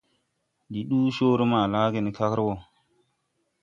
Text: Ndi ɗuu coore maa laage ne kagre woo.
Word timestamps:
Ndi 0.67 0.79
ɗuu 0.89 1.07
coore 1.15 1.45
maa 1.51 1.69
laage 1.73 1.99
ne 2.01 2.11
kagre 2.17 2.41
woo. 2.47 2.59